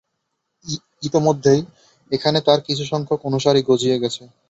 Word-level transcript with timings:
ইতোমধ্যেই 1.03 1.61
এখানে 2.11 2.39
তার 2.47 2.59
কিছুসংখ্যক 2.67 3.19
অনুসারী 3.29 3.61
গজিয়ে 3.69 4.01
গেছে! 4.03 4.23